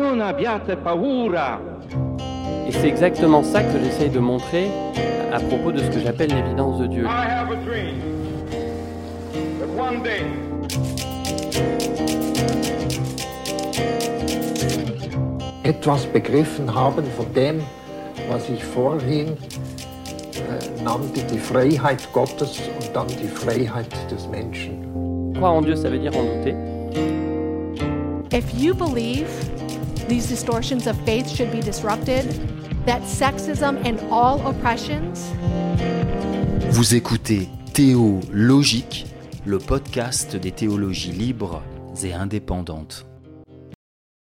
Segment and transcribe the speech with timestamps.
[0.00, 1.60] Non abbiate paura.
[2.66, 4.68] Et c'est exactement ça que j'essaye de montrer
[5.30, 7.04] à propos de ce que j'appelle l'évidence de Dieu.
[7.04, 8.00] I have a dream
[9.60, 10.24] that one day
[15.64, 17.60] etwas begriffen haben von dem,
[18.30, 25.34] was ich vorhin äh, nannte, die Freiheit Gottes und dann die Freiheit des Menschen.
[25.34, 26.54] Croire en Dieu, ça veut dire en douter.
[28.32, 29.28] If you believe
[30.10, 32.24] these distortions of faith should be disrupted,
[32.84, 35.32] that sexism and all oppressions
[36.70, 39.06] Vous écoutez Théologique,
[39.46, 41.62] le podcast des théologies libres
[42.02, 43.06] et indépendantes.